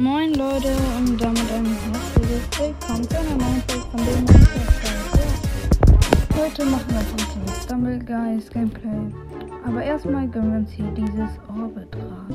Moin 0.00 0.32
Leute 0.34 0.76
und 0.96 1.20
damit 1.20 1.50
ein 1.50 1.66
herzliches 1.66 2.46
Willkommen 2.56 3.02
zu 3.02 3.18
einer 3.18 3.34
neuen 3.34 3.62
Folge 3.66 3.84
von 3.90 3.98
dem 4.06 4.26
ja. 4.26 4.44
Heute 6.40 6.64
machen 6.66 6.86
wir 6.88 6.98
ein 7.00 7.62
Stumble 7.64 7.98
Guys 7.98 8.48
Gameplay. 8.48 9.12
Aber 9.66 9.82
erstmal 9.82 10.28
gönnen 10.28 10.52
wir 10.52 10.58
uns 10.60 10.70
hier 10.70 10.86
dieses 10.92 11.30
Orbitrad. 11.48 12.28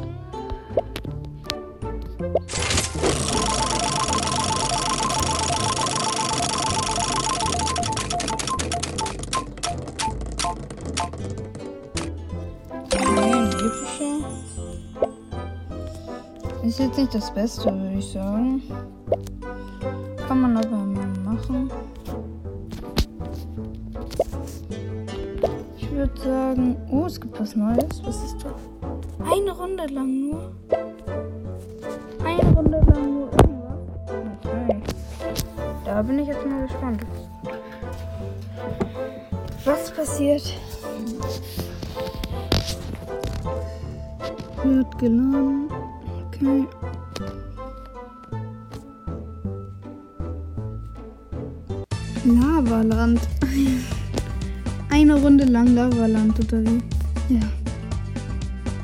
Ist 16.74 16.80
jetzt 16.80 16.98
nicht 16.98 17.14
das 17.14 17.32
Beste, 17.32 17.66
würde 17.66 18.00
ich 18.00 18.12
sagen. 18.14 18.64
Kann 20.28 20.42
man 20.42 20.58
aber 20.58 20.76
mal 20.76 21.06
machen. 21.24 21.70
Ich 25.78 25.92
würde 25.92 26.20
sagen, 26.20 26.76
oh, 26.90 27.06
es 27.06 27.22
gibt 27.22 27.40
was 27.40 27.56
Neues. 27.56 28.02
Was 28.04 28.24
ist 28.24 28.38
das? 28.44 28.54
Eine 29.32 29.52
Runde 29.52 29.86
lang 29.86 30.20
nur. 30.20 30.52
Eine 32.26 32.56
Runde 32.56 32.82
lang 32.92 33.14
nur 33.14 33.30
irgendwas. 33.34 34.42
Okay. 34.44 34.82
Da 35.86 36.02
bin 36.02 36.18
ich 36.18 36.28
jetzt 36.28 36.44
mal 36.44 36.64
gespannt. 36.64 37.06
Was 39.64 39.92
passiert? 39.92 40.56
Wird 44.64 44.98
geladen. 44.98 45.83
Okay. 46.46 46.68
Lavaland. 52.26 53.22
Eine 54.90 55.16
Runde 55.16 55.46
lang 55.46 55.74
Lavaland, 55.74 56.38
oder 56.40 56.62
wie? 56.64 56.82
Ja. 57.30 57.40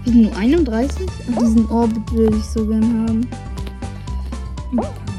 Wir 0.04 0.14
sind 0.14 0.22
nur 0.22 0.36
31? 0.38 1.08
Ach, 1.36 1.40
diesen 1.40 1.70
Orbit 1.70 2.14
würde 2.14 2.38
ich 2.38 2.46
so 2.46 2.66
gern 2.66 3.08
haben. 3.08 3.28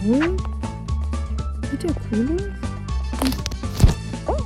Cool. 0.07 0.37
Sieht 1.71 1.83
der 1.83 1.95
cool 2.11 2.37
aus? 4.27 4.37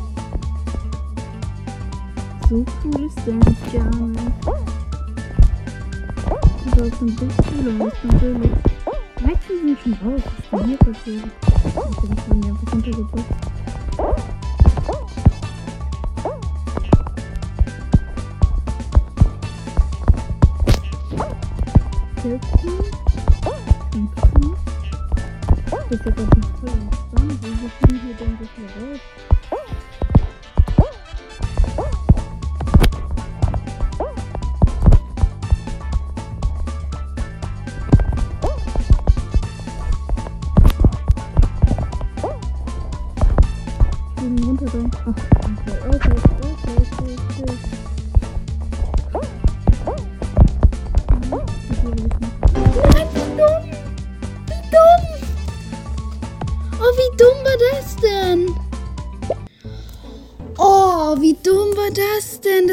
So 2.50 2.64
cool 2.84 3.06
ist 3.06 3.18
der 3.24 3.34
nicht 3.34 4.73
gar 6.76 6.84
nicht 6.84 6.94
das 6.94 7.00
ein 7.00 7.14
bisschen 7.14 7.80
aus, 7.80 7.92
natürlich. 8.02 8.50
Meistens 9.20 9.60
sind 9.60 9.78
schon 9.80 9.92
raus. 9.92 10.22
Was 10.24 10.44
ist 10.44 10.52
denn 10.52 10.64
hier 10.66 10.78
passiert? 10.78 11.24
Ich 11.66 11.74
das 12.08 12.24
von 12.24 12.40
mir 12.40 12.46
einfach 12.48 12.72
runtergebracht. 12.72 13.24
Vierzehn. 22.22 22.63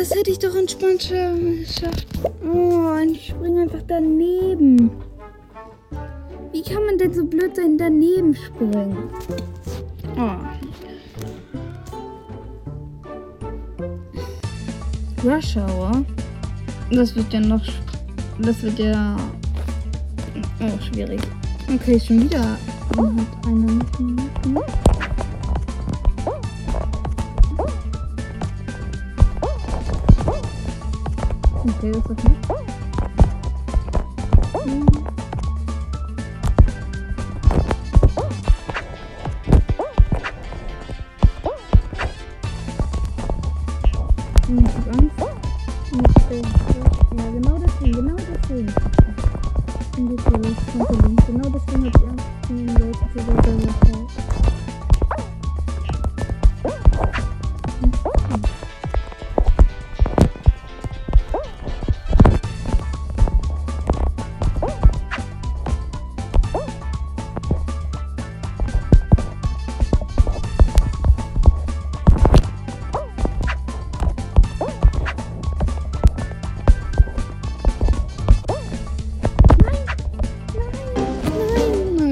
Das 0.01 0.16
hätte 0.16 0.31
ich 0.31 0.39
doch 0.39 0.56
entspannt 0.56 1.09
geschafft. 1.09 2.07
Oh, 2.44 2.97
und 3.00 3.12
ich 3.12 3.28
springe 3.28 3.62
einfach 3.62 3.84
daneben. 3.88 4.89
Wie 6.51 6.63
kann 6.63 6.84
man 6.85 6.97
denn 6.97 7.13
so 7.13 7.23
blöd 7.23 7.56
sein, 7.56 7.78
daneben 7.78 8.35
springen? 8.35 8.97
Oh. 10.17 10.38
Rush 15.23 15.56
Hour. 15.56 16.03
Das 16.90 17.16
wird 17.16 17.31
ja 17.31 17.40
noch. 17.40 17.61
Das 18.40 18.63
wird 18.63 18.79
ja. 18.79 19.16
Oh, 20.61 20.81
schwierig. 20.91 21.22
Okay, 21.75 22.00
schon 22.00 22.23
wieder. 22.23 22.57
Man 22.95 23.19
hat 23.19 23.45
eine. 23.45 23.79
Okay, 31.63 31.91
das 31.91 32.05
ist 32.05 32.23
nicht. 32.23 32.39
Hm, 44.47 44.66
ich 44.66 44.73
hab 44.75 44.88
Angst. 44.88 45.19
Ja, 47.16 47.25
genau 47.31 47.57
deswegen, 47.59 47.93
genau 47.93 48.16
deswegen. 48.17 48.73
Und 49.97 50.09
jetzt 50.09 50.25
Genau 51.28 51.49
deswegen 51.53 51.85
hab 51.85 51.95
ich 51.95 52.09
Angst, 52.09 52.25
den 52.49 52.67
Leuten 52.69 53.05
zu 53.13 53.19
sagen, 53.19 54.00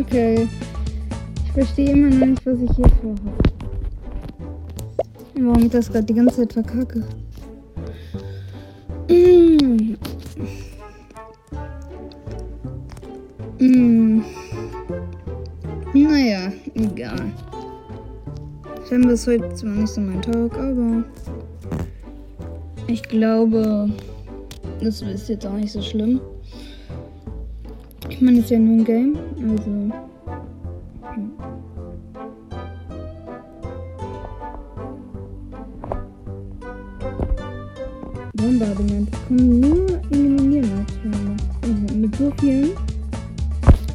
Okay. 0.09 0.47
Ich 1.45 1.51
verstehe 1.51 1.91
immer 1.91 2.09
noch 2.09 2.25
nicht, 2.25 2.43
was 2.43 2.59
ich 2.59 2.71
hier 2.75 2.89
vorhabe. 2.99 3.31
Warum 5.35 5.63
ich 5.65 5.69
das 5.69 5.87
gerade 5.91 6.05
die 6.05 6.15
ganze 6.15 6.47
Zeit 6.47 6.53
verkacke. 6.53 7.03
Mm. 9.07 9.95
Mm. 13.59 14.23
Naja, 15.93 16.53
egal. 16.73 17.31
Scheinbar 18.87 19.11
ist 19.11 19.27
heute 19.27 19.53
zwar 19.53 19.69
nicht 19.69 19.89
so 19.89 20.01
mein 20.01 20.23
Tag, 20.23 20.57
aber 20.57 21.03
ich 22.87 23.03
glaube, 23.03 23.91
das 24.81 25.03
ist 25.03 25.29
jetzt 25.29 25.45
auch 25.45 25.53
nicht 25.53 25.71
so 25.71 25.83
schlimm. 25.83 26.19
Ich 28.21 28.27
ist 28.27 28.49
ja 28.49 28.59
nur 28.59 28.79
ein 28.79 28.83
Game, 28.83 29.17
also. 29.37 29.71
Hm. 29.71 31.31
Bombardement. 38.33 39.07
Es 39.09 39.25
kommen 39.25 39.59
nur 39.61 40.01
Eliminiermaßnahmen. 40.11 41.37
Also 41.61 41.95
mit 41.95 42.15
so 42.17 42.29
vielen 42.41 42.71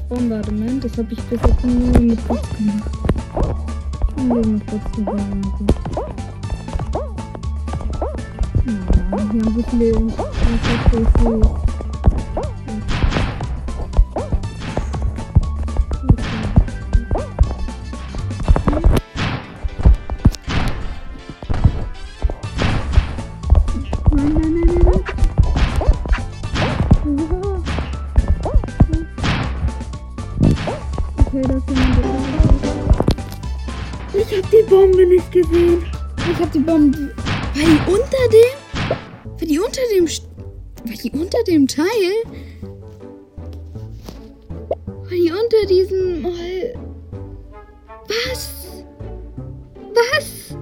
Bombardement, 0.09 0.83
das 0.83 0.97
habe 0.97 1.13
ich 1.13 1.21
bis 1.25 1.41
jetzt 1.43 1.65
nur 1.67 2.01
mit 2.01 2.27
Boss 2.27 2.41
gemacht. 2.57 2.91
Und 4.17 4.29
noch 4.29 4.61
trotzdem 4.67 5.05
gut. 5.05 5.75
Ja, 8.65 8.73
wir 9.11 9.45
haben 9.45 9.55
so 9.55 9.63
viele. 9.69 11.64
Okay, 31.35 31.49
dass 31.49 31.63
jemand 31.69 32.05
Ich 34.15 34.37
hab 34.37 34.51
die 34.51 34.63
Bombe 34.69 35.07
nicht 35.07 35.33
gesehen. 35.33 35.83
Ich 36.17 36.39
hab 36.39 36.53
die 36.53 36.59
Bombe. 36.61 37.13
War 37.17 37.55
die 37.55 37.91
unter 37.91 38.29
dem? 38.33 38.55
War 39.25 39.47
die 39.47 39.59
unter 39.59 39.81
dem. 39.95 40.07
War 40.07 40.97
die 41.03 41.11
unter 41.11 41.43
dem 41.45 41.67
Teil? 41.67 42.13
War 44.87 45.11
die 45.11 45.33
unter 45.33 45.67
diesem. 45.69 46.25
Was? 48.09 48.85
Was 49.95 50.57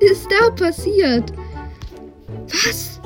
ist 0.00 0.28
da 0.30 0.50
passiert? 0.50 1.32
Was? 2.46 3.00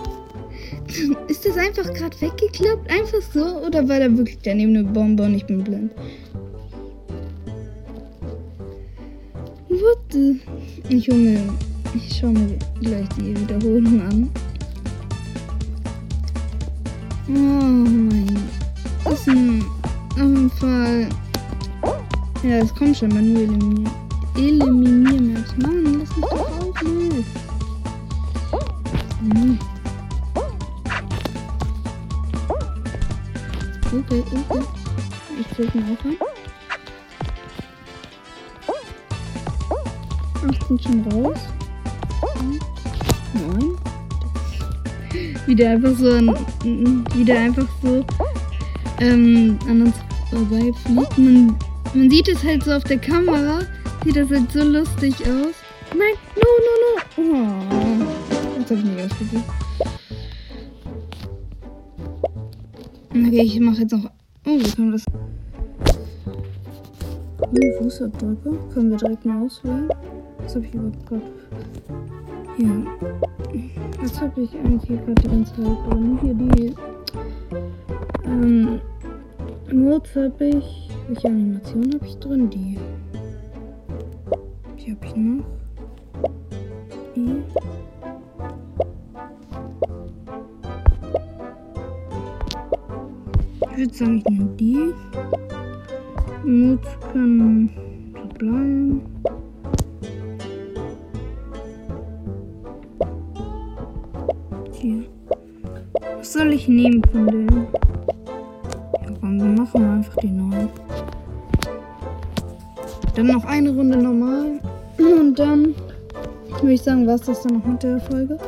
Ist 1.29 1.44
das 1.44 1.56
einfach 1.58 1.93
gerade 1.93 2.19
weggeklappt? 2.20 2.91
Einfach 2.91 3.20
so? 3.35 3.44
Oder 3.67 3.87
war 3.88 4.00
da 4.00 4.17
wirklich 4.17 4.38
daneben 4.43 4.76
eine 4.76 4.85
Bombe 4.85 5.25
und 5.25 5.35
ich 5.35 5.44
bin 5.44 5.62
blind? 5.62 5.93
what 9.87 10.15
äh, 10.15 10.35
Ich 10.88 11.09
hole 11.09 11.19
mir, 11.19 11.41
ich 11.94 12.17
schaue 12.17 12.31
mir 12.31 12.59
gleich 12.81 13.09
die 13.17 13.38
Wiederholung 13.38 14.00
an. 14.00 14.31
Oh 17.29 17.33
mein. 17.33 18.37
Das 19.05 19.21
ist 19.21 19.29
ein, 19.29 19.65
auf 20.11 20.19
jeden 20.19 20.50
Fall. 20.50 21.09
Ja, 22.43 22.59
es 22.59 22.75
kommt 22.75 22.97
schon 22.97 23.09
mal 23.11 23.23
nur 23.23 23.43
eliminieren. 23.43 23.91
Eliminieren 24.37 25.37
jetzt. 25.37 25.59
Mann, 25.59 26.00
lass 26.00 26.17
mich 26.17 26.27
doch 26.27 26.61
auf, 26.61 26.82
ne? 26.82 27.25
Mhm. 29.23 29.59
Okay, 33.99 34.23
okay. 34.49 34.65
Ich 35.41 35.49
krieg 35.56 35.75
ihn 35.75 35.85
auch 35.85 36.05
an. 36.05 36.36
15 40.54 40.81
schon 40.81 41.12
raus. 41.12 41.38
Nein. 43.34 43.76
Wieder 45.46 45.70
einfach 45.70 45.96
so 45.96 46.10
an, 46.10 46.37
wieder 47.14 47.38
einfach 47.38 47.69
so 47.82 48.04
ähm, 49.00 49.58
an 49.69 49.82
uns 49.82 49.94
vorbei 50.31 50.72
fliegt. 50.84 51.19
Man, 51.19 51.56
man 51.94 52.10
sieht 52.10 52.28
es 52.28 52.43
halt 52.43 52.62
so 52.64 52.72
auf 52.72 52.84
der 52.84 52.98
Kamera. 52.98 53.60
Sieht 54.04 54.16
das 54.16 54.31
halt 54.31 54.52
so 54.52 54.62
lustig 54.62 55.14
aus. 55.22 55.54
Nein, 55.90 56.14
no, 56.37 56.48
no, 56.66 57.32
no. 57.32 57.46
Oh, 57.70 58.60
das 58.60 58.70
habe 58.70 58.81
ich 58.81 58.87
nicht 58.87 59.04
ausprobiert. 59.04 59.44
Okay, 63.10 63.43
ich 63.43 63.60
mache 63.60 63.81
jetzt 63.81 63.93
noch. 63.93 64.10
Oh, 64.46 64.58
wir 64.58 64.72
können 64.72 64.93
was. 64.93 65.04
Fußabdrücke. 67.78 68.58
Können 68.75 68.90
wir 68.90 68.96
direkt 68.98 69.25
mal 69.25 69.44
auswählen. 69.44 69.88
Was 70.38 70.55
habe 70.55 70.67
ich 70.67 70.75
überhaupt 70.75 71.06
gerade? 71.06 71.23
Ja. 72.59 72.71
Was 74.00 74.21
habe 74.21 74.43
ich 74.43 74.55
eigentlich 74.59 74.83
hier 74.85 74.97
gerade 74.99 75.23
die 75.23 75.29
ganze 75.29 75.55
Zeit 75.55 75.79
drin? 75.91 76.19
Hier 76.23 76.35
die. 76.35 76.75
Ähm. 78.25 78.81
Notes 79.73 80.15
habe 80.17 80.44
ich. 80.44 80.91
Welche 81.09 81.29
Animation 81.29 81.94
habe 81.94 82.06
ich 82.06 82.19
drin? 82.19 82.50
Die. 82.50 82.79
Die 84.79 84.93
habe 84.93 85.06
ich 85.06 85.17
noch. 85.17 85.44
Die. 87.15 87.43
Ich 93.61 93.79
würde 93.79 93.94
sagen, 93.94 94.19
ich 94.19 94.25
nehme 94.31 94.56
die. 94.56 94.94
Notes 96.44 96.99
können 97.12 97.86
Was 106.19 106.33
soll 106.33 106.53
ich 106.53 106.69
nehmen 106.69 107.03
von 107.13 107.27
denen? 107.27 107.67
Ja, 108.93 109.13
komm, 109.21 109.39
wir 109.39 109.63
machen 109.63 109.85
einfach 109.85 110.17
die 110.17 110.31
neuen. 110.31 110.69
Dann 113.15 113.27
noch 113.27 113.45
eine 113.45 113.71
Runde 113.71 113.97
normal. 113.99 114.61
Und 114.99 115.39
dann 115.39 115.75
würde 116.61 116.73
ich 116.73 116.83
sagen, 116.83 117.07
was 117.07 117.23
das 117.23 117.43
dann 117.43 117.59
noch 117.59 117.65
mit 117.65 117.83
der 117.83 118.01
Folge. 118.01 118.39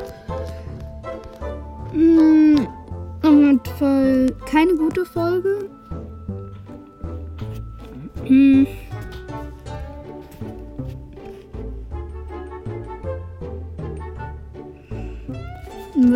Mmh. 1.93 2.67
Auf 3.23 3.33
jeden 3.33 3.61
Fall 3.79 4.27
keine 4.47 4.75
gute 4.75 5.05
Folge. 5.05 5.69
Hm. 8.25 8.67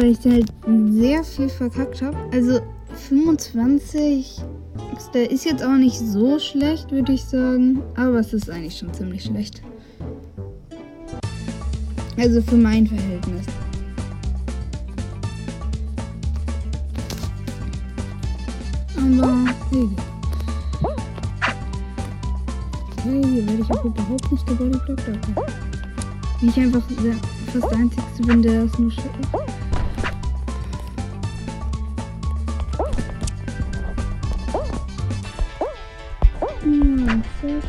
Weil 0.02 0.10
ich 0.10 0.24
halt 0.24 0.50
sehr 0.90 1.22
viel 1.22 1.48
verkackt 1.48 2.02
habe. 2.02 2.16
Also 2.32 2.58
25 3.08 4.42
der 5.14 5.30
ist 5.30 5.44
jetzt 5.44 5.62
auch 5.62 5.76
nicht 5.76 5.96
so 5.96 6.40
schlecht, 6.40 6.90
würde 6.90 7.12
ich 7.12 7.24
sagen. 7.24 7.80
Aber 7.94 8.18
es 8.18 8.32
ist 8.32 8.50
eigentlich 8.50 8.76
schon 8.76 8.92
ziemlich 8.92 9.22
schlecht. 9.22 9.62
Also 12.16 12.42
für 12.42 12.56
mein 12.56 12.84
Verhältnis. 12.88 13.46
Aber 18.96 19.44
hey. 19.70 19.88
Hey, 23.04 23.22
hier 23.22 23.46
werde 23.46 23.62
ich 23.62 23.70
auch 23.70 23.84
überhaupt 23.84 24.32
nicht 24.32 24.46
gebodyblockt. 24.48 25.08
Okay. 25.36 25.52
Wie 26.40 26.48
ich 26.48 26.56
einfach 26.58 26.82
der, 26.88 27.14
fast 27.52 27.72
der 27.72 27.78
Einzige 27.78 28.26
bin, 28.26 28.42
der 28.42 28.64
das 28.64 28.78
nur 28.80 28.90
schafft. 28.90 29.61
Hm, 37.42 37.60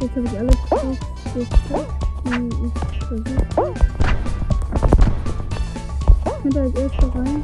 Jetzt 0.00 0.16
habe 0.16 0.26
ich 0.26 0.38
alles 0.38 0.56
geschafft, 0.62 0.98
ich 1.24 1.32
versucht 1.32 1.70
habe 1.70 2.00
könnte 6.42 6.60
als 6.60 6.74
erster 6.74 7.14
rein. 7.14 7.42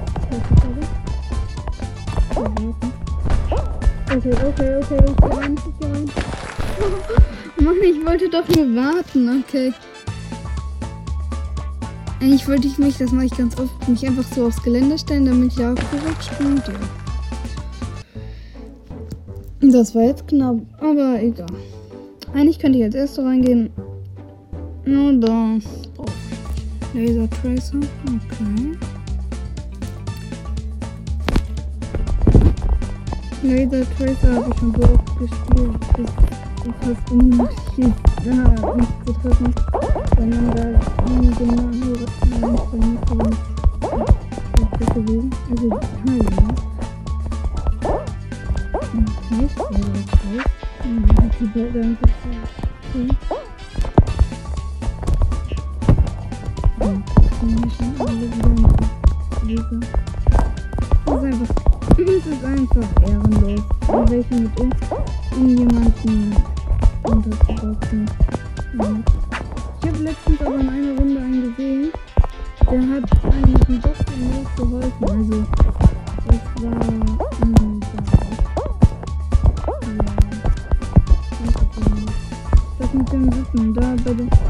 Okay, 4.08 4.33
okay, 4.33 4.76
okay, 4.76 4.80
ich 4.80 5.16
geh 5.16 5.26
rein, 5.26 5.54
ich 5.56 5.78
geh 5.78 5.87
rein. 5.87 6.11
Mann, 7.64 7.75
ich 7.83 8.04
wollte 8.04 8.28
doch 8.28 8.49
nur 8.49 8.76
warten, 8.76 9.42
okay. 9.42 9.73
Eigentlich 12.21 12.49
wollte 12.49 12.66
ich 12.66 12.78
mich, 12.78 12.99
das 12.99 13.12
mache 13.12 13.26
ich 13.26 13.37
ganz 13.37 13.59
oft, 13.59 13.88
mich 13.88 14.06
einfach 14.06 14.25
so 14.35 14.47
aufs 14.47 14.62
Gelände 14.62 14.99
stellen, 14.99 15.26
damit 15.26 15.52
ich 15.52 15.59
korrekt 15.75 16.25
springt. 16.25 16.66
Ja. 16.66 17.05
Das 19.60 19.94
war 19.94 20.02
jetzt 20.02 20.28
knapp, 20.28 20.56
aber 20.78 21.22
egal. 21.22 21.46
Eigentlich 22.34 22.58
könnte 22.58 22.78
ich 22.78 22.84
als 22.84 22.94
erster 22.94 23.25
reingehen. 23.25 23.70
Oder. 24.86 25.58
Oh. 25.96 26.04
Laser 26.92 27.28
Tracer. 27.30 27.78
Okay. 28.04 28.76
Laser 33.42 33.84
Tracer 33.96 34.34
habe 34.34 34.50
ich 34.50 34.58
schon 34.58 34.75
so 34.75 34.82
oft 34.82 35.18
gespielt, 35.18 35.80
bis 35.96 36.75
fast 36.80 37.12
unmöglich 37.12 37.94
da 38.25 38.75
nicht 38.75 39.06
zu 39.06 39.12
treffen, 39.12 39.54
wenn 40.18 40.30
man 40.30 40.54
da 40.54 40.64
nie 41.18 41.30
genau 41.38 41.62
nur 41.62 41.96
bei 42.72 42.86
mir 42.86 42.98
kommt. 43.06 43.36
Das 43.80 44.80
ist 44.80 44.94
gewesen. 44.94 45.30
Also 45.50 45.68
Teile, 45.70 46.25
ne? 46.25 46.75
Die 51.40 51.47
Bilder 51.47 51.80
einfach. 51.80 52.06
Das 61.97 62.06
ist 62.26 62.45
einfach 62.45 62.88
ist 62.99 63.02
ehrenlos, 63.02 63.61
in 63.88 64.11
welchen 64.11 64.42
mit 64.42 64.61
uns 64.61 64.76
unterzuboxen. 67.04 68.11
Ich 69.83 69.88
habe 69.88 69.99
letztens 69.99 70.40
aber 70.40 70.54
in 70.54 70.68
einer 70.68 70.99
Runde 70.99 71.21
einen 71.21 71.42
gesehen, 71.42 71.90
der 72.71 72.80
hat 72.80 73.04
einem 73.25 73.52
mit 73.52 73.68
dem 73.68 73.83
geholfen. 74.56 74.92
Also, 75.00 75.45
das 76.26 76.38
war. 76.62 77.55
Ähm, 84.06 84.28
ja. 84.30 84.46